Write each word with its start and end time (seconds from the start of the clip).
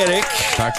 Erik. 0.00 0.24
Tack. 0.56 0.78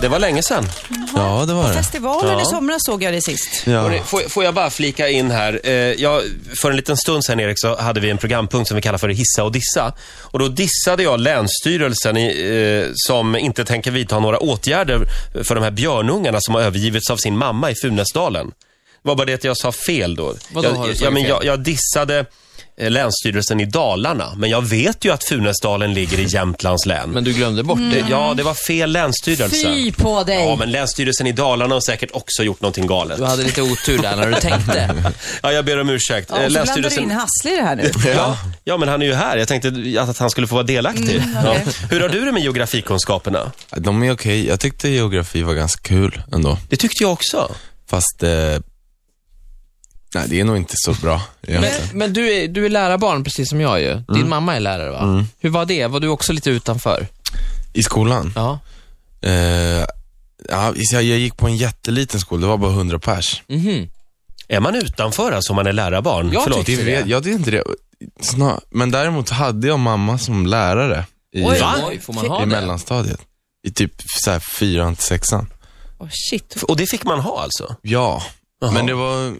Det 0.00 0.08
var 0.08 0.18
länge 0.18 0.42
sedan. 0.42 0.68
Ja, 1.14 1.44
det 1.46 1.54
var 1.54 1.68
det. 1.68 1.74
Festivalen 1.74 2.32
Ja. 2.38 2.42
i 2.42 2.44
somras 2.44 2.82
såg 2.86 3.02
jag 3.02 3.12
det 3.12 3.22
sist. 3.22 3.62
Ja. 3.66 3.80
Hörrni, 3.80 4.00
Får, 4.04 4.20
får 4.20 4.44
jag 4.44 4.54
bara 4.54 4.70
flika 4.70 5.08
in 5.08 5.30
här. 5.30 5.60
Eh, 5.64 5.72
jag, 5.72 6.22
för 6.62 6.70
en 6.70 6.76
liten 6.76 6.96
stund 6.96 7.24
sedan 7.24 7.40
Erik 7.40 7.60
så 7.60 7.76
hade 7.76 8.00
vi 8.00 8.10
en 8.10 8.18
programpunkt 8.18 8.68
som 8.68 8.74
vi 8.74 8.82
kallar 8.82 8.98
för 8.98 9.08
Hissa 9.08 9.44
och 9.44 9.52
Dissa. 9.52 9.92
Och 10.20 10.38
då 10.38 10.48
dissade 10.48 11.02
jag 11.02 11.20
Länsstyrelsen 11.20 12.16
i, 12.16 12.26
eh, 12.86 12.90
som 12.94 13.36
inte 13.36 13.64
tänker 13.64 13.90
vidta 13.90 14.18
några 14.18 14.38
åtgärder 14.38 15.06
för 15.44 15.54
de 15.54 15.64
här 15.64 15.70
björnungarna 15.70 16.38
som 16.40 16.54
har 16.54 16.62
övergivits 16.62 17.10
av 17.10 17.16
sin 17.16 17.36
mamma 17.38 17.70
i 17.70 17.74
Funäsdalen. 17.74 18.46
Det 19.02 19.08
var 19.08 19.14
bara 19.14 19.24
det 19.24 19.34
att 19.34 19.44
jag 19.44 19.56
sa 19.56 19.72
fel 19.72 20.14
då. 20.16 20.34
Vadå 20.52 20.68
jag, 20.68 20.74
har 20.74 20.86
du 20.86 20.92
sagt 20.92 21.04
ja, 21.04 21.10
men 21.10 21.22
jag, 21.22 21.44
jag 21.44 21.60
dissade 21.60 22.26
Länsstyrelsen 22.90 23.60
i 23.60 23.64
Dalarna, 23.64 24.32
men 24.36 24.50
jag 24.50 24.62
vet 24.68 25.04
ju 25.04 25.12
att 25.12 25.24
Funäsdalen 25.24 25.94
ligger 25.94 26.20
i 26.20 26.26
Jämtlands 26.28 26.86
län. 26.86 27.10
Men 27.10 27.24
du 27.24 27.32
glömde 27.32 27.62
bort 27.62 27.78
det. 27.78 28.00
Det- 28.00 28.06
Ja, 28.10 28.34
det 28.36 28.42
var 28.42 28.54
fel 28.54 28.92
länsstyrelse. 28.92 29.56
Fy 29.74 29.92
på 29.92 30.24
dig! 30.24 30.44
Ja, 30.44 30.56
men 30.56 30.70
Länsstyrelsen 30.70 31.26
i 31.26 31.32
Dalarna 31.32 31.74
har 31.74 31.80
säkert 31.80 32.10
också 32.12 32.42
gjort 32.42 32.60
någonting 32.60 32.86
galet. 32.86 33.18
Du 33.18 33.24
hade 33.24 33.42
lite 33.42 33.62
otur 33.62 33.98
där 33.98 34.16
när 34.16 34.26
du 34.30 34.34
tänkte. 34.40 34.94
Ja, 35.42 35.52
jag 35.52 35.64
ber 35.64 35.80
om 35.80 35.88
ursäkt. 35.88 36.28
Ja, 36.32 36.36
Eh, 36.36 36.46
och 36.46 36.52
så 36.52 36.62
blandar 36.64 36.90
du 36.90 36.96
in 37.02 37.10
Hassle 37.10 37.50
i 37.52 37.56
det 37.56 37.62
här 37.62 37.76
nu. 37.76 37.90
Ja, 38.16 38.38
ja, 38.64 38.76
men 38.76 38.88
han 38.88 39.02
är 39.02 39.06
ju 39.06 39.14
här. 39.14 39.36
Jag 39.36 39.48
tänkte 39.48 39.72
att 40.00 40.18
han 40.18 40.30
skulle 40.30 40.46
få 40.46 40.54
vara 40.54 40.64
delaktig. 40.66 41.16
Mm, 41.16 41.36
ja. 41.44 41.50
okej. 41.50 41.64
Hur 41.90 42.00
har 42.00 42.08
du 42.08 42.24
det 42.24 42.32
med 42.32 42.42
geografikunskaperna? 42.42 43.52
De 43.76 44.02
är 44.02 44.12
okej. 44.12 44.46
Jag 44.46 44.60
tyckte 44.60 44.88
geografi 44.88 45.42
var 45.42 45.54
ganska 45.54 45.88
kul 45.88 46.22
ändå. 46.32 46.58
Det 46.68 46.76
tyckte 46.76 47.02
jag 47.04 47.12
också. 47.12 47.54
Fast, 47.90 48.22
eh, 48.22 48.30
nej 50.14 50.24
det 50.28 50.40
är 50.40 50.44
nog 50.44 50.56
inte 50.56 50.74
så 50.76 50.92
bra 50.92 51.22
Men, 51.40 51.72
men 51.92 52.12
du, 52.12 52.32
är, 52.32 52.48
du 52.48 52.66
är 52.66 52.70
lärarbarn 52.70 53.24
precis 53.24 53.48
som 53.48 53.60
jag 53.60 53.80
ju. 53.80 54.02
Din 54.14 54.28
mamma 54.28 54.56
är 54.56 54.60
lärare 54.60 54.90
va? 54.90 55.24
Hur 55.40 55.50
var 55.50 55.64
det? 55.64 55.86
Var 55.86 56.00
du 56.00 56.08
också 56.08 56.32
lite 56.32 56.50
utanför? 56.50 57.06
I 57.72 57.82
skolan? 57.82 58.32
Ja. 58.36 58.58
Eh, 59.22 59.32
ja, 60.48 60.72
jag, 60.92 61.02
jag 61.02 61.18
gick 61.18 61.36
på 61.36 61.46
en 61.46 61.56
jätteliten 61.56 62.20
skola, 62.20 62.40
det 62.40 62.46
var 62.46 62.56
bara 62.56 62.72
100 62.72 62.98
pers. 62.98 63.42
Mhm. 63.46 63.88
Är 64.48 64.60
man 64.60 64.74
utanför 64.74 65.32
alltså 65.32 65.52
om 65.52 65.56
man 65.56 65.66
är 65.66 65.72
lärarbarn? 65.72 66.32
Jag 66.32 66.42
Förlåt. 66.44 66.66
tyckte 66.66 66.84
Det 66.84 66.90
det. 66.90 66.96
vet, 66.98 67.06
jag 67.08 67.22
tyckte 67.24 67.38
inte 67.38 67.50
det. 67.50 67.64
Snar, 68.20 68.60
men 68.70 68.90
däremot 68.90 69.30
hade 69.30 69.66
jag 69.68 69.78
mamma 69.78 70.18
som 70.18 70.46
lärare 70.46 71.04
i, 71.34 71.44
Oj, 71.44 71.58
Va? 71.60 71.74
oj, 71.88 72.00
får 72.00 72.12
man 72.12 72.24
i 72.24 72.28
ha 72.28 72.40
det? 72.40 72.46
mellanstadiet. 72.46 73.20
I 73.66 73.70
typ 73.70 73.92
så 74.24 74.30
här 74.30 74.38
fyran 74.58 74.96
till 74.96 75.04
sexan. 75.04 75.52
Åh 75.98 76.08
shit. 76.30 76.62
Och 76.62 76.76
det 76.76 76.86
fick 76.86 77.04
man 77.04 77.20
ha 77.20 77.42
alltså? 77.42 77.76
Ja, 77.82 78.22
Jaha. 78.60 78.72
men 78.72 78.86
det 78.86 78.94
var, 78.94 79.34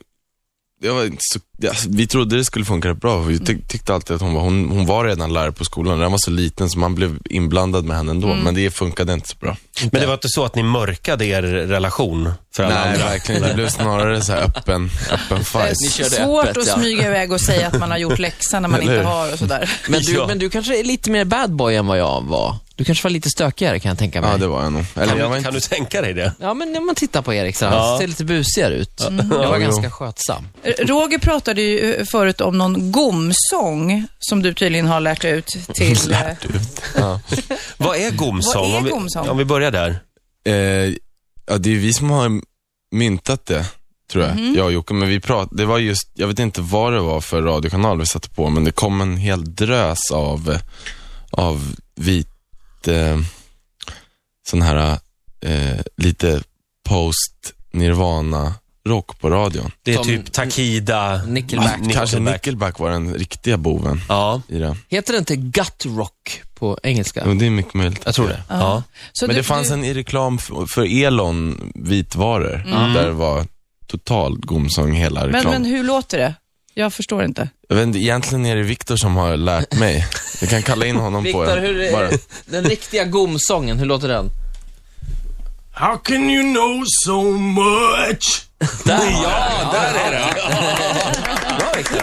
det 0.83 0.91
var 0.91 1.05
inte 1.05 1.17
så, 1.21 1.39
alltså, 1.69 1.89
vi 1.91 2.07
trodde 2.07 2.37
det 2.37 2.45
skulle 2.45 2.65
funka 2.65 2.89
rätt 2.89 3.01
bra. 3.01 3.23
för 3.23 3.29
Vi 3.31 3.39
tyck, 3.39 3.69
tyckte 3.69 3.95
alltid 3.95 4.17
att 4.17 4.23
hon 4.23 4.35
var, 4.35 4.41
hon, 4.43 4.69
hon 4.71 4.87
var 4.87 5.05
redan 5.05 5.33
lärare 5.33 5.53
på 5.53 5.65
skolan. 5.65 5.99
Den 5.99 6.11
var 6.11 6.19
så 6.19 6.31
liten 6.31 6.71
så 6.71 6.79
man 6.79 6.95
blev 6.95 7.19
inblandad 7.31 7.85
med 7.85 7.97
henne 7.97 8.11
ändå. 8.11 8.35
Men 8.35 8.55
det 8.55 8.71
funkade 8.71 9.13
inte 9.13 9.29
så 9.29 9.37
bra. 9.41 9.57
Men 9.81 10.01
det 10.01 10.07
var 10.07 10.15
inte 10.15 10.29
så 10.29 10.45
att 10.45 10.55
ni 10.55 10.63
mörkade 10.63 11.27
er 11.27 11.43
relation 11.43 12.33
för 12.55 12.63
alla 12.63 12.75
Nej, 12.75 12.93
andra? 12.93 13.05
verkligen 13.05 13.43
Det 13.43 13.55
blev 13.55 13.69
snarare 13.69 14.23
så 14.23 14.33
här 14.33 14.43
öppen, 14.43 14.91
öppen 15.13 15.45
fight. 15.45 15.77
Ni 15.81 15.91
körde 15.91 16.11
Svårt 16.11 16.45
öppet, 16.45 16.59
att 16.59 16.67
ja. 16.67 16.75
smyga 16.75 17.07
iväg 17.07 17.33
och 17.33 17.41
säga 17.41 17.67
att 17.67 17.79
man 17.81 17.91
har 17.91 17.99
gjort 17.99 18.19
läxan 18.19 18.63
när 18.63 18.69
man 18.69 18.83
inte 18.83 19.03
har 19.03 19.33
och 19.33 19.39
sådär. 19.39 19.71
Men 19.89 20.01
du, 20.03 20.13
Ja. 20.13 20.27
men 20.27 20.39
du 20.39 20.51
kanske 20.51 20.81
är 20.81 20.85
lite 20.85 21.11
mer 21.11 21.25
bad 21.25 21.53
boy 21.53 21.75
än 21.77 21.87
vad 21.87 21.99
jag 21.99 22.23
var. 22.23 22.57
Du 22.77 22.84
kanske 22.84 23.05
var 23.05 23.11
lite 23.11 23.31
stökigare 23.31 23.81
kan 23.81 23.89
jag 23.89 23.98
tänka 23.98 24.20
mig. 24.20 24.31
Ja, 24.31 24.37
det 24.37 24.47
var 24.47 24.62
jag 24.62 24.73
nog. 24.73 24.84
Eller 24.95 25.06
Kan, 25.06 25.19
jag 25.19 25.25
var 25.28 25.33
du, 25.34 25.39
inte... 25.39 25.45
kan 25.51 25.55
du 25.55 25.61
tänka 25.61 26.03
dig 26.03 26.15
det? 26.15 26.33
Ja, 26.41 26.55
men 26.55 26.73
när 26.73 26.81
man 26.81 26.95
tittar 26.95 27.23
på 27.23 27.34
Erik 27.34 27.56
så 27.56 27.67
han 27.67 27.75
Ja. 27.75 27.98
ser 28.01 28.06
lite 28.06 28.25
busigare 28.25 28.75
ut. 28.75 29.01
Jag 29.01 29.11
var 29.25 29.42
Ja, 29.45 29.59
ganska 29.59 29.84
jo. 29.84 29.91
skötsam. 29.91 30.48
Roger 30.79 31.19
pratade 31.19 31.62
ju 31.62 31.95
eh, 31.95 32.05
förut 32.05 32.41
om 32.41 32.59
någon 32.59 32.92
gomsång 32.92 34.06
som 34.19 34.42
du 34.42 34.55
tydligen 34.55 34.87
har 34.87 35.01
lärt 35.01 35.25
ut 35.25 35.47
till... 35.75 36.12
eh, 36.12 36.19
Ja. 36.97 37.20
Vad 37.77 37.97
är 37.97 38.11
gomsång? 38.11 38.62
Vad 38.62 38.73
är 38.73 38.77
Om 38.79 38.84
vi- 38.84 38.91
gomsång? 38.91 39.29
Om 39.29 39.39
vi 39.39 39.45
börjar 39.45 39.70
där. 39.70 40.01
Eh, 40.45 40.55
ja, 41.47 41.58
det 41.58 41.70
är 41.70 41.77
vi 41.79 41.92
som 41.92 42.11
har 42.11 42.41
myntat 42.95 43.47
det, 43.47 43.64
tror 44.13 44.24
jag. 44.24 44.36
Mhm. 44.36 44.55
Jag 44.57 44.67
och 44.67 44.73
Jocke. 44.73 44.95
Men 44.95 45.08
vi 45.08 45.20
pratade, 45.20 45.63
det 45.63 45.67
var 45.67 45.79
just, 45.79 46.11
jag 46.14 46.27
vet 46.29 46.39
inte 46.39 46.61
vad 46.61 46.92
det 46.92 47.01
var 47.01 47.20
för 47.20 47.42
radiokanal 47.42 47.98
vi 47.98 48.07
satte 48.07 48.29
på, 48.30 48.51
men 48.51 48.64
det 48.64 48.73
kom 48.73 49.01
en 49.01 49.17
hel 49.17 49.55
drös 49.55 50.11
av, 50.13 50.51
eh, 50.52 50.61
av 51.30 51.74
vit, 51.97 52.29
eh, 52.89 53.19
sån 54.48 54.63
här, 54.63 54.98
eh, 55.41 55.81
lite 55.97 56.43
post-nirvana 56.89 58.55
rock 58.89 59.20
på 59.20 59.31
radion. 59.31 59.70
Det 59.83 59.91
är 59.93 59.97
Som- 59.97 60.05
typ 60.05 60.33
Takida, 60.33 61.23
Nickelback. 61.25 61.81
Kanske 61.92 62.19
Nickelback 62.19 62.79
var 62.79 62.91
den 62.91 63.15
riktiga 63.15 63.57
boven 63.57 64.01
Ja. 64.09 64.42
i 64.48 64.59
det. 64.59 64.77
Heter 64.89 65.13
det 65.13 65.19
inte 65.19 65.37
gut 65.37 65.85
rock 65.87 66.42
på 66.55 66.79
engelska? 66.83 67.25
Men 67.27 67.39
det 67.39 67.47
är 67.47 67.51
mycket 67.51 67.75
möjligt. 67.75 68.03
Jag 68.05 68.15
tror 68.15 68.29
det. 68.29 68.42
ja. 68.48 68.83
Så 69.13 69.27
Men 69.27 69.35
du- 69.35 69.41
det 69.41 69.45
fanns 69.45 69.69
du- 69.69 69.75
en 69.75 69.85
i 69.85 69.95
reklam 69.95 70.39
för, 70.39 71.03
Elon 71.05 71.73
vitvaror, 71.75 72.65
där 72.95 73.07
det 73.07 73.13
var 73.13 73.47
total 73.87 74.39
gomsång 74.39 74.92
hela 74.92 75.21
Men, 75.21 75.33
reklamen. 75.33 75.63
men 75.63 75.71
hur 75.71 75.85
låter 75.85 76.19
det? 76.19 76.35
Jag 76.75 76.93
förstår 76.93 77.25
inte. 77.25 77.49
Jag 77.69 77.77
vet 77.77 77.83
inte, 77.87 77.99
egentligen 77.99 78.47
är 78.47 78.57
det 78.57 78.63
Viktor 78.63 78.97
som 78.97 79.17
har 79.17 79.37
lärt 79.37 79.75
mig. 79.79 80.07
Jag 80.41 80.51
kan 80.51 80.63
kalla 80.63 80.87
in 80.87 80.97
honom 80.97 81.25
på 81.33 81.41
Viktor, 81.41 81.57
hur 81.57 81.81
är 81.81 81.93
Bara. 81.93 82.11
den 82.47 82.65
riktiga 82.65 83.05
gomsången, 83.05 83.79
hur 83.79 83.87
låter 83.87 84.09
den? 84.09 84.31
How 85.75 85.97
can 85.97 86.31
you 86.31 86.55
know 86.55 86.85
so 87.07 87.23
much? 87.33 88.43
Där, 88.85 89.11
ja, 89.23 89.71
där 89.73 90.01
är 90.01 90.11
det. 90.11 90.35
Bra 91.59 91.73
Viktor. 91.77 92.03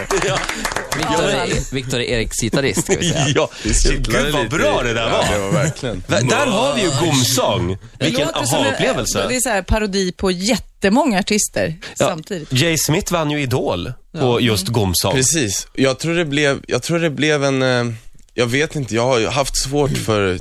Viktor 0.98 1.24
är, 1.24 1.74
Viktor 1.74 2.00
är 2.00 2.04
Eriks 2.04 2.40
gitarrist, 2.40 2.84
ska 2.84 2.96
vi 2.96 3.08
säga. 3.10 3.28
Ja, 3.34 3.48
gud 3.84 4.32
vad 4.32 4.48
bra 4.50 4.82
det 4.82 4.94
där 4.94 5.08
Ja, 5.10 5.24
det 5.32 5.38
var. 5.38 5.46
var 5.46 5.52
verkligen. 5.52 6.02
Där 6.06 6.46
har 6.46 6.74
vi 6.74 6.82
ju 6.82 6.90
gomsång. 7.00 7.78
Det 7.98 8.04
Vilken 8.04 8.28
aha-upplevelse. 8.34 9.26
Det 9.28 9.36
är 9.36 9.40
så 9.40 9.48
här 9.48 9.62
parodi 9.62 10.12
på 10.12 10.30
jättemånga 10.84 11.18
artister 11.18 11.74
Ja. 11.98 12.06
samtidigt. 12.06 12.52
Jay 12.52 12.76
Smith 12.78 13.12
vann 13.12 13.30
ju 13.30 13.40
Idol 13.42 13.92
på 14.12 14.40
just 14.40 14.68
gomsång. 14.68 15.12
Precis. 15.12 15.66
Jag 15.74 15.98
tror 15.98 16.14
det 16.14 16.24
blev, 16.24 16.60
jag 16.68 16.82
tror 16.82 16.98
det 16.98 17.10
blev 17.10 17.44
en, 17.44 17.62
eh, 17.62 17.84
jag 18.34 18.46
vet 18.46 18.76
inte, 18.76 18.94
jag 18.94 19.06
har 19.06 19.30
haft 19.30 19.62
svårt 19.62 19.96
för 19.98 20.38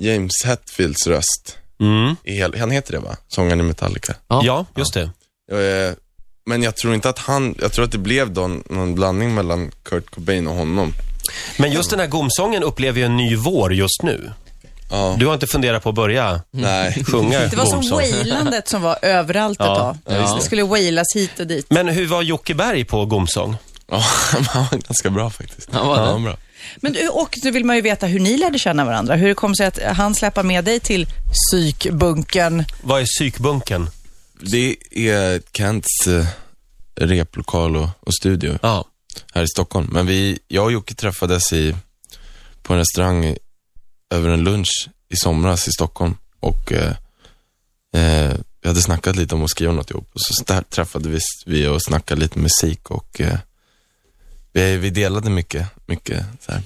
James 0.00 0.32
Hetfields 0.44 1.06
röst. 1.06 1.56
Mm. 1.80 2.16
I 2.24 2.34
hel, 2.34 2.54
han 2.58 2.70
heter 2.70 2.92
det 2.92 2.98
va? 2.98 3.16
Sångaren 3.28 3.60
i 3.60 3.62
Metallica. 3.62 4.14
Ja. 4.28 4.42
Ja, 4.44 4.66
just 4.76 4.94
det. 4.94 5.02
Eh, 5.52 5.94
Men 6.46 6.62
jag 6.62 6.76
tror 6.76 6.94
inte 6.94 7.08
att 7.08 7.18
han, 7.18 7.54
jag 7.60 7.72
tror 7.72 7.84
att 7.84 7.92
det 7.92 7.98
blev 7.98 8.32
då 8.32 8.44
en- 8.44 8.62
någon 8.70 8.94
blandning 8.94 9.34
mellan 9.34 9.70
Kurt 9.82 10.10
Cobain 10.10 10.46
och 10.46 10.54
honom. 10.54 10.92
Men 11.58 11.72
just 11.72 11.90
den 11.90 12.00
här 12.00 12.06
gomsången 12.06 12.62
upplever 12.62 12.98
ju 13.00 13.04
en 13.06 13.16
ny 13.16 13.36
vår 13.36 13.74
just 13.74 14.02
nu. 14.02 14.30
Ja, 14.90 15.16
Du 15.18 15.26
har 15.26 15.34
inte 15.34 15.46
funderat 15.46 15.82
på 15.82 15.88
att 15.88 15.94
börja 15.94 16.40
nej. 16.50 17.04
sjunga 17.04 17.38
Det 17.40 17.56
var 17.56 17.64
som 17.64 17.74
gomsång? 17.74 17.98
wailandet 17.98 18.68
som 18.68 18.82
var 18.82 18.98
överallt 19.02 19.60
ett 19.60 19.66
Ja, 19.66 19.76
tag. 20.04 20.16
ja, 20.16 20.34
det 20.36 20.42
skulle 20.42 20.62
wailas 20.62 21.06
hit 21.14 21.40
och 21.40 21.46
dit. 21.46 21.66
Men 21.70 21.88
hur 21.88 22.06
var 22.06 22.22
Jocke 22.22 22.54
Berg 22.54 22.84
på 22.84 23.06
gomsång? 23.06 23.56
Ja, 23.90 23.96
han 24.32 24.44
var 24.70 24.78
ganska 24.78 25.10
bra 25.10 25.30
faktiskt. 25.30 25.68
Han 25.72 25.86
var 25.88 25.96
det? 25.96 26.02
Ja, 26.02 26.10
han 26.10 26.22
var 26.22 26.30
bra. 26.30 26.38
Men, 26.76 26.92
du- 26.92 27.08
och 27.08 27.38
nu 27.42 27.50
vill 27.50 27.64
man 27.64 27.76
ju 27.76 27.82
veta 27.82 28.06
hur 28.06 28.20
ni 28.20 28.36
lärde 28.36 28.58
känna 28.58 28.84
varandra. 28.84 29.14
Hur 29.16 29.28
det 29.28 29.34
kom 29.34 29.54
sig 29.54 29.66
att 29.66 29.78
han 29.96 30.14
släpper 30.14 30.42
med 30.42 30.64
dig 30.64 30.80
till 30.80 31.06
psykbunkern. 31.32 32.64
Vad 32.82 33.00
är 33.00 33.04
psykbunken? 33.04 33.90
Det 34.40 34.76
är 34.90 35.40
Kents 35.52 36.06
eh, 36.06 36.26
replokal 37.00 37.76
och, 37.76 37.88
och 38.00 38.14
studio 38.14 38.58
Ja. 38.62 38.84
här 39.34 39.42
i 39.42 39.48
Stockholm. 39.48 39.88
Men 39.92 40.06
vi, 40.06 40.38
jag 40.48 40.64
och 40.64 40.72
Jocke 40.72 40.94
träffades 40.94 41.52
i, 41.52 41.76
på 42.62 42.72
en 42.72 42.78
restaurang 42.78 43.24
i, 43.24 43.38
över 44.10 44.28
en 44.28 44.44
lunch 44.44 44.88
i 45.08 45.16
somras 45.16 45.68
i 45.68 45.72
Stockholm. 45.72 46.14
Och 46.40 46.72
eh, 46.72 46.92
eh, 47.94 48.34
vi 48.62 48.68
hade 48.68 48.82
snackat 48.82 49.16
lite 49.16 49.34
om 49.34 49.44
att 49.44 49.50
skriva 49.50 49.72
något 49.72 49.90
ihop. 49.90 50.08
Och 50.14 50.20
så 50.20 50.44
där 50.44 50.62
träffade 50.62 51.18
vi 51.46 51.66
och 51.66 51.82
snackade 51.82 52.20
lite 52.20 52.38
musik 52.38 52.90
och 52.90 53.20
eh, 53.20 53.38
vi, 54.52 54.76
vi 54.76 54.90
delade 54.90 55.30
mycket, 55.30 55.66
mycket 55.86 56.24
så 56.46 56.52
här, 56.52 56.62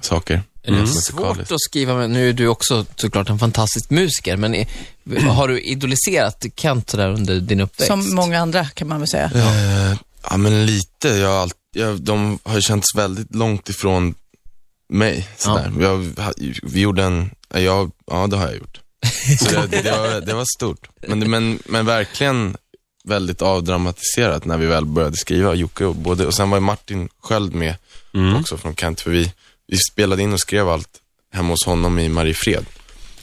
saker. 0.00 0.42
Är 0.62 0.70
det 0.72 0.76
Mm. 0.78 0.86
svårt 0.86 1.52
att 1.52 1.60
skriva 1.60 1.94
med, 1.94 2.10
nu 2.10 2.28
är 2.28 2.32
du 2.32 2.48
också 2.48 2.86
såklart 2.96 3.28
en 3.30 3.38
fantastisk 3.38 3.90
musiker, 3.90 4.36
men 4.36 4.54
är, 4.54 4.66
har 5.28 5.48
du 5.48 5.60
idoliserat 5.60 6.44
Kent 6.56 6.86
där 6.92 7.08
under 7.08 7.40
din 7.40 7.60
uppväxt? 7.60 7.86
Som 7.86 8.14
många 8.14 8.40
andra 8.40 8.64
kan 8.66 8.88
man 8.88 8.98
väl 9.00 9.08
säga. 9.08 9.30
Eh, 9.34 9.96
ja, 10.30 10.36
men 10.36 10.66
lite. 10.66 11.08
Jag, 11.08 11.50
jag, 11.74 12.00
de 12.00 12.38
har 12.42 12.54
ju 12.54 12.60
känts 12.62 12.94
väldigt 12.94 13.34
långt 13.34 13.68
ifrån 13.68 14.14
mig. 14.88 15.28
Sådär. 15.36 15.72
Jag, 15.80 16.14
vi 16.62 16.80
gjorde 16.80 17.04
en, 17.04 17.30
ja, 17.54 17.60
jag, 17.60 17.90
ja 18.06 18.26
det 18.26 18.36
har 18.36 18.46
jag 18.46 18.56
gjort. 18.56 18.80
Så 19.38 19.44
det, 19.60 19.66
det, 19.82 19.90
var, 19.90 20.20
det 20.20 20.34
var 20.34 20.44
stort. 20.56 20.88
Men, 21.08 21.30
men, 21.30 21.58
men 21.64 21.86
verkligen 21.86 22.56
väldigt 23.04 23.42
avdramatiserat 23.42 24.44
när 24.44 24.56
vi 24.56 24.66
väl 24.66 24.84
började 24.84 25.16
skriva, 25.16 25.54
Jocke 25.54 25.84
och 25.84 25.94
både, 25.96 26.26
och 26.26 26.34
sen 26.34 26.50
var 26.50 26.60
Martin 26.60 27.08
Sköld 27.22 27.54
med 27.54 27.74
också 28.40 28.56
från 28.56 28.76
Kent, 28.76 29.00
för 29.00 29.10
vi, 29.10 29.32
vi 29.66 29.76
spelade 29.92 30.22
in 30.22 30.32
och 30.32 30.40
skrev 30.40 30.68
allt 30.68 30.88
hemma 31.32 31.48
hos 31.48 31.66
honom 31.66 31.98
i 31.98 32.08
Mariefred. 32.08 32.66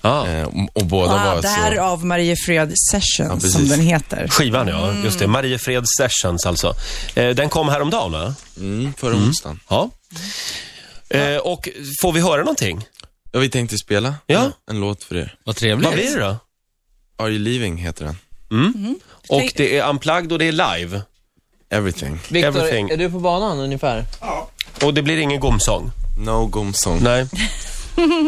Ja. 0.01 0.27
Eh, 0.27 0.43
och, 0.43 0.53
och 0.73 0.85
båda 0.85 1.13
Ah, 1.13 1.35
var 1.35 1.41
så... 1.41 1.47
därav 1.47 2.05
Mariefred 2.05 2.73
Sessions, 2.91 3.43
precis. 3.43 3.53
som 3.53 3.67
den 3.67 3.79
heter. 3.79 4.27
Skivan 4.27 4.67
ja, 4.67 4.93
just 5.03 5.19
det. 5.19 5.27
Mariefred 5.27 5.85
Sessions 5.97 6.45
alltså. 6.45 6.75
Eh, 7.15 7.29
Den 7.29 7.49
kom 7.49 7.69
häromdagen 7.69 8.11
va? 8.11 8.35
Mm, 8.57 8.93
förra 8.97 9.15
onsdagen. 9.15 9.59
Ja. 9.69 9.89
Eh, 11.13 11.37
och 11.37 11.69
får 12.01 12.11
vi 12.13 12.19
höra 12.21 12.37
någonting? 12.41 12.85
Ja, 13.31 13.39
vi 13.39 13.49
tänkte 13.49 13.77
spela 13.77 14.15
Ja. 14.25 14.51
en 14.71 14.79
låt 14.79 15.03
för 15.03 15.15
er. 15.15 15.35
Vad 15.43 15.55
trevligt. 15.55 15.85
Vad 15.85 15.93
blir 15.93 16.15
det 16.15 16.19
då? 16.21 16.37
Are 17.17 17.29
you 17.29 17.39
leaving 17.39 17.77
heter 17.77 18.05
den. 18.05 18.15
Och 19.29 19.43
det 19.55 19.77
är 19.77 19.89
unplugged 19.89 20.31
och 20.31 20.39
det 20.39 20.45
är 20.45 20.51
live. 20.51 21.01
Everything. 21.69 22.19
Viktor, 22.29 22.47
Everything. 22.47 22.89
är 22.89 22.97
du 22.97 23.11
på 23.11 23.19
banan 23.19 23.59
ungefär? 23.59 24.05
Och 24.83 24.93
det 24.93 25.01
blir 25.01 25.17
ingen 25.17 25.39
gomsång. 25.39 25.91
No 26.25 26.45
gomsång. 26.45 26.99
Nej. 27.03 27.21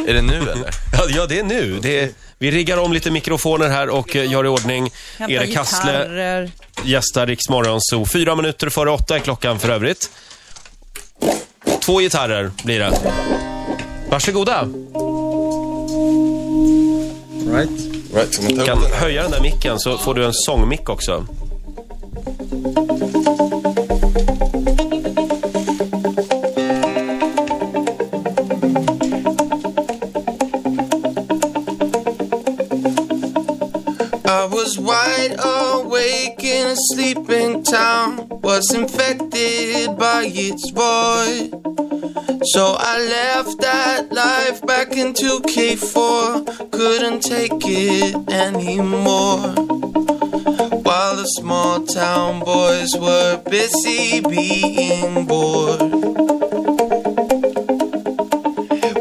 Är 0.08 0.14
det 0.14 0.22
nu 0.22 0.36
eller? 0.38 0.70
Ja, 0.94 1.06
ja 1.10 1.26
det 1.26 1.40
är 1.40 1.44
nu. 1.44 1.80
Det 1.82 2.00
är, 2.00 2.10
vi 2.38 2.52
riggar 2.52 2.78
om 2.78 2.94
lite 2.94 3.12
mikrofoner 3.12 3.70
här 3.70 3.90
och 3.90 4.16
eh, 4.16 4.32
gör 4.32 4.46
i 4.46 4.48
ordning. 4.48 4.92
Hämta 5.18 5.34
Erik 5.34 5.56
Hassle 5.56 5.92
gitarrer. 5.92 6.52
gästar 6.84 7.28
Riks 7.28 7.50
Morgonzoo. 7.50 8.06
Fyra 8.06 8.36
minuter 8.36 8.70
före 8.70 8.92
åtta 8.92 9.16
är 9.16 9.20
klockan 9.20 9.60
för 9.60 9.70
övrigt. 9.70 10.10
Två 11.86 12.00
gitarrer 12.00 12.52
blir 12.64 12.80
det. 12.80 12.92
Varsågoda. 14.10 14.68
Right. 17.52 17.70
Right, 18.14 18.58
ta 18.58 18.66
kan 18.66 18.78
upp 18.78 18.84
den 18.84 18.92
här? 18.92 19.02
höja 19.02 19.22
den 19.22 19.32
där 19.32 19.42
micken 19.42 19.80
så 19.80 19.98
får 19.98 20.14
du 20.14 20.26
en 20.26 20.34
sångmick 20.34 20.90
också. 20.90 21.26
I 34.26 34.48
was 34.48 34.78
wide 34.78 35.40
awake 35.40 36.44
in 36.44 36.68
a 36.68 36.76
sleeping 36.94 37.64
town, 37.64 38.28
was 38.42 38.74
infected 38.74 39.98
by 39.98 40.26
its 40.26 40.72
void. 40.72 41.55
So 42.54 42.76
I 42.78 43.00
left 43.00 43.60
that 43.62 44.12
life 44.12 44.64
back 44.68 44.96
in 44.96 45.14
2K4, 45.14 46.70
couldn't 46.72 47.22
take 47.22 47.52
it 47.66 48.16
anymore. 48.30 49.40
While 50.84 51.16
the 51.16 51.26
small 51.26 51.84
town 51.86 52.44
boys 52.44 52.94
were 53.00 53.42
busy 53.50 54.22
being 54.22 55.26
bored. 55.26 55.82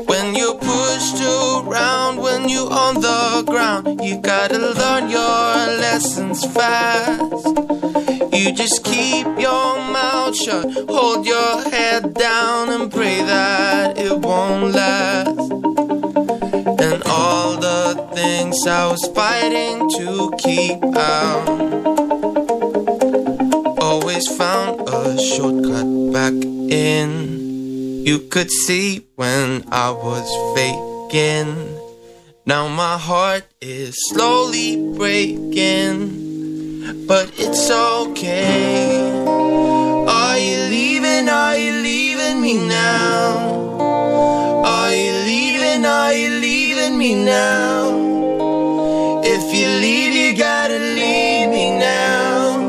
When 0.09 0.35
you're 0.35 0.59
pushed 0.59 1.21
around, 1.21 2.23
when 2.23 2.49
you're 2.49 2.73
on 2.73 2.95
the 3.03 3.45
ground, 3.47 4.03
you 4.03 4.21
gotta 4.23 4.59
learn 4.59 5.11
your 5.11 5.55
lessons 5.85 6.47
fast. 6.47 7.94
You 8.35 8.53
just 8.53 8.83
keep 8.83 9.27
your 9.39 9.77
mouth 9.79 10.37
shut, 10.37 10.65
hold 10.89 11.25
your 11.25 11.63
head 11.71 12.15
down, 12.15 12.69
and 12.69 12.91
pray 12.91 13.23
that 13.23 13.97
it 13.97 14.19
won't 14.19 14.75
last. 14.75 15.39
And 16.83 17.03
all 17.07 17.57
the 17.57 18.11
things 18.13 18.67
I 18.67 18.89
was 18.91 19.07
fighting 19.15 19.89
to 19.99 20.33
keep 20.39 20.83
out, 20.97 21.49
always 23.81 24.27
found 24.37 24.89
a 24.89 25.17
shortcut 25.17 26.13
back 26.13 26.33
in. 26.33 28.05
You 28.05 28.19
could 28.19 28.51
see 28.51 29.07
when 29.15 29.65
I 29.71 29.91
was 29.91 30.29
faking. 30.57 31.55
Now 32.47 32.69
my 32.69 32.99
heart 32.99 33.45
is 33.61 33.95
slowly 34.11 34.93
breaking, 34.97 36.24
but 36.85 37.33
it's 37.39 37.71
okay. 37.71 39.01
Are 40.07 40.39
you 40.39 40.57
leaving? 40.69 41.29
Are 41.31 41.57
you 41.57 41.73
leaving 41.73 42.43
me 42.43 42.59
now? 42.69 43.81
Are 44.65 44.95
you 44.95 45.13
leaving? 45.25 45.87
Are 45.87 46.13
you 46.13 46.29
leaving 46.41 46.99
me 46.99 47.15
now? 47.25 47.89
If 49.25 49.45
you 49.55 49.67
leave, 49.67 50.15
you 50.15 50.37
gotta 50.37 50.79
leave 50.79 51.49
me 51.49 51.79
now. 51.79 52.61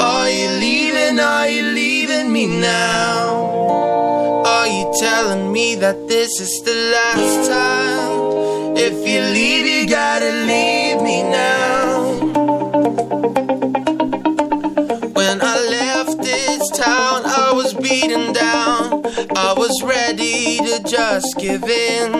Are 0.00 0.30
you 0.30 0.48
leaving? 0.58 1.20
Are 1.20 1.48
you 1.48 1.62
leaving 1.62 2.32
me 2.32 2.46
now? 2.46 4.42
Are 4.44 4.66
you 4.66 4.92
telling 4.98 5.52
me 5.52 5.76
that 5.76 6.08
this 6.08 6.40
is 6.40 6.60
the 6.64 6.74
last 6.92 7.48
time? 7.48 7.79
If 8.82 9.06
you 9.06 9.20
leave, 9.20 9.66
you 9.66 9.86
gotta 9.86 10.32
leave 10.48 11.02
me 11.02 11.22
now. 11.22 12.14
When 15.12 15.38
I 15.42 15.56
left 15.68 16.22
this 16.22 16.70
town, 16.70 17.26
I 17.26 17.52
was 17.54 17.74
beaten 17.74 18.32
down. 18.32 19.04
I 19.36 19.52
was 19.54 19.82
ready 19.82 20.56
to 20.66 20.82
just 20.82 21.36
give 21.36 21.64
in. 21.64 22.14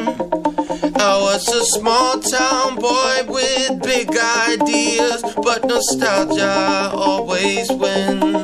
I 1.01 1.19
was 1.27 1.49
a 1.49 1.65
small 1.65 2.21
town 2.21 2.77
boy 2.77 3.17
with 3.27 3.83
big 3.83 4.15
ideas, 4.19 5.23
but 5.43 5.65
nostalgia 5.65 6.91
always 6.93 7.73
wins. 7.73 8.37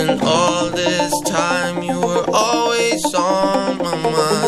And 0.00 0.20
all 0.20 0.68
this 0.70 1.12
time 1.26 1.84
you 1.84 2.00
were 2.00 2.26
always 2.28 3.04
on 3.14 3.78
my 3.78 3.96
mind. 4.10 4.41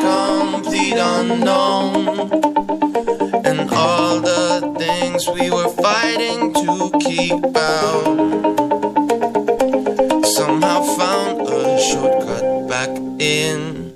Complete 0.00 0.98
unknown. 0.98 2.08
And 3.44 3.70
all 3.72 4.20
the 4.20 4.74
things 4.78 5.26
we 5.28 5.50
were 5.50 5.68
fighting 5.68 6.54
to 6.54 6.90
keep 7.00 7.44
out 7.56 8.04
somehow 10.24 10.82
found 10.82 11.48
a 11.48 11.78
shortcut 11.80 12.68
back 12.68 12.90
in, 13.18 13.94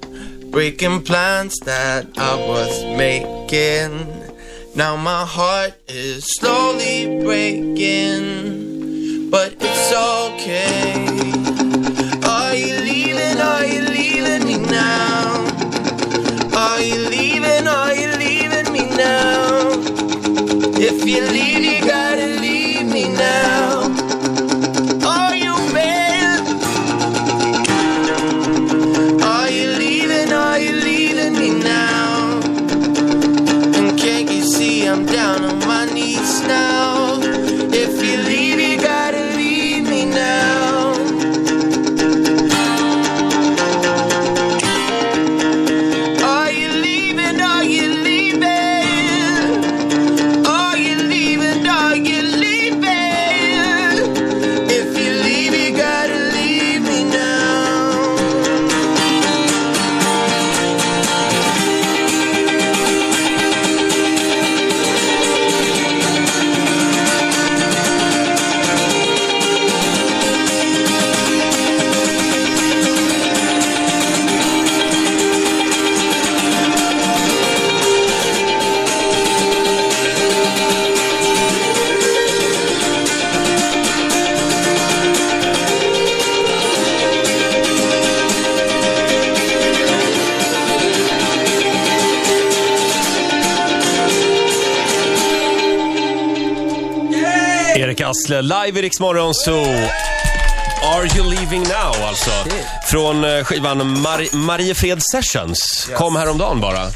breaking 0.50 1.02
plans 1.02 1.58
that 1.60 2.06
I 2.18 2.34
was 2.36 2.84
making. 2.96 4.06
Now 4.74 4.96
my 4.96 5.24
heart 5.24 5.74
is 5.88 6.24
slowly 6.38 7.20
breaking, 7.22 9.30
but 9.30 9.54
it's 9.60 9.92
okay. 9.92 10.23
Asle, 98.04 98.42
live 98.42 98.78
i 98.78 98.82
Rix 98.82 99.00
Morgonzoo. 99.00 99.64
Are 100.82 101.06
You 101.16 101.30
Leaving 101.34 101.62
Now 101.62 102.06
alltså. 102.08 102.30
Från 102.86 103.24
eh, 103.24 103.44
skivan 103.44 103.82
Mar- 103.82 104.34
Mariefred 104.36 105.02
Sessions. 105.12 105.90
Kom 105.96 106.16
häromdagen 106.16 106.60
bara. 106.60 106.86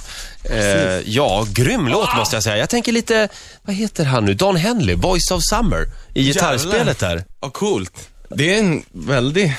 Eh, 0.45 1.01
ja, 1.07 1.47
grym 1.53 1.89
låt 1.89 2.17
måste 2.17 2.37
jag 2.37 2.43
säga. 2.43 2.57
Jag 2.57 2.69
tänker 2.69 2.93
lite, 2.93 3.29
vad 3.63 3.77
heter 3.77 4.05
han 4.05 4.25
nu? 4.25 4.35
Don 4.35 4.57
Henley, 4.57 4.95
Voice 4.95 5.31
of 5.31 5.43
Summer. 5.51 5.87
I 6.15 6.23
gitarrspelet 6.23 6.99
där. 6.99 7.25
Ja, 7.41 7.51
coolt. 7.51 7.93
Det 8.29 8.55
är 8.55 8.59
en 8.59 8.83
väldigt... 8.93 9.53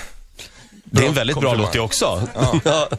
Det 0.92 1.04
är 1.04 1.08
en 1.08 1.14
väldigt 1.14 1.40
bra 1.40 1.54
låt 1.54 1.72
det 1.74 1.80
också. 1.80 2.28
Ja. 2.66 2.90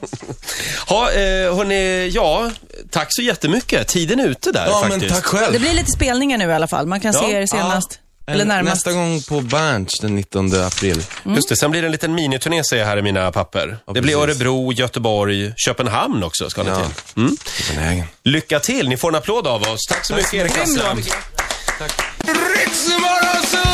ha, 0.86 1.10
eh, 1.10 1.56
hörni, 1.56 2.08
ja, 2.14 2.50
tack 2.90 3.06
så 3.10 3.22
jättemycket. 3.22 3.88
Tiden 3.88 4.20
är 4.20 4.26
ute 4.26 4.52
där 4.52 4.66
Ja, 4.66 4.80
faktiskt. 4.80 5.00
men 5.00 5.08
tack 5.10 5.24
själv. 5.24 5.52
Det 5.52 5.58
blir 5.58 5.74
lite 5.74 5.90
spelningar 5.90 6.38
nu 6.38 6.44
i 6.48 6.52
alla 6.52 6.68
fall. 6.68 6.86
Man 6.86 7.00
kan 7.00 7.12
Ja. 7.12 7.20
se 7.20 7.32
er 7.32 7.46
senast. 7.46 7.98
Eller 8.26 8.44
närmast. 8.44 8.74
Nästa 8.74 8.92
gång 8.92 9.22
på 9.22 9.40
Berns 9.40 9.98
den 10.00 10.14
19 10.16 10.60
april. 10.62 11.04
Just 11.24 11.48
det, 11.48 11.56
sen 11.56 11.70
blir 11.70 11.82
det 11.82 11.88
en 11.88 11.92
liten 11.92 12.14
miniturné 12.14 12.64
ser 12.64 12.76
jag 12.76 12.86
här 12.86 12.96
i 12.96 13.02
mina 13.02 13.32
papper. 13.32 13.78
det 13.94 14.00
blir. 14.02 14.16
Örebro, 14.16 14.72
Göteborg, 14.72 15.52
Köpenhamn 15.56 16.22
också 16.22 16.50
ska 16.50 16.62
ni 16.62 16.68
Ja. 16.68 16.82
till. 17.14 17.22
Mm. 17.78 18.04
Lycka 18.24 18.60
till, 18.60 18.88
ni 18.88 18.96
får 18.96 19.08
en 19.08 19.14
applåd 19.14 19.46
av 19.46 19.62
oss. 19.62 19.86
Tack 19.88 20.04
så 20.06 20.14
mycket 20.14 20.34
Erik 20.34 20.52
låt. 20.56 20.96
Ritzmorgonzoo! 22.56 23.69